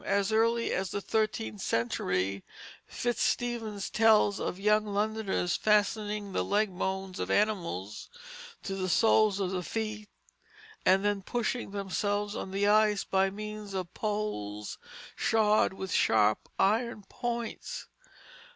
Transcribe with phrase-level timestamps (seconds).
[0.03, 2.43] As early as the thirteenth century
[2.87, 8.09] Fitzstephen tells of young Londoners fastening the leg bones of animals
[8.63, 10.09] to the soles of the feet,
[10.87, 14.79] and then pushing themselves on the ice by means of poles
[15.15, 17.85] shod with sharp iron points.